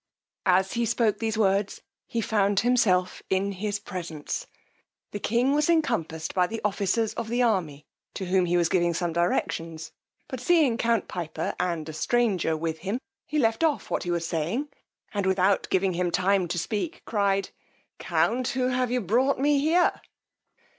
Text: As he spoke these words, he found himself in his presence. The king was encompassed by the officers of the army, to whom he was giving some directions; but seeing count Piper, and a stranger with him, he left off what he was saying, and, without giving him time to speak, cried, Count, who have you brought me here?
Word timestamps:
As 0.47 0.73
he 0.73 0.83
spoke 0.87 1.19
these 1.19 1.37
words, 1.37 1.81
he 2.07 2.21
found 2.21 2.61
himself 2.61 3.21
in 3.29 3.51
his 3.51 3.77
presence. 3.77 4.47
The 5.11 5.19
king 5.19 5.53
was 5.53 5.69
encompassed 5.69 6.33
by 6.33 6.47
the 6.47 6.59
officers 6.65 7.13
of 7.13 7.29
the 7.29 7.43
army, 7.43 7.85
to 8.15 8.25
whom 8.25 8.47
he 8.47 8.57
was 8.57 8.67
giving 8.67 8.95
some 8.95 9.13
directions; 9.13 9.91
but 10.27 10.39
seeing 10.39 10.75
count 10.79 11.07
Piper, 11.07 11.53
and 11.59 11.87
a 11.87 11.93
stranger 11.93 12.57
with 12.57 12.79
him, 12.79 12.97
he 13.27 13.37
left 13.37 13.63
off 13.63 13.91
what 13.91 14.01
he 14.01 14.09
was 14.09 14.25
saying, 14.25 14.69
and, 15.13 15.27
without 15.27 15.69
giving 15.69 15.93
him 15.93 16.09
time 16.09 16.47
to 16.47 16.57
speak, 16.57 17.03
cried, 17.05 17.49
Count, 17.99 18.47
who 18.47 18.69
have 18.69 18.89
you 18.89 19.01
brought 19.01 19.37
me 19.37 19.59
here? 19.59 20.01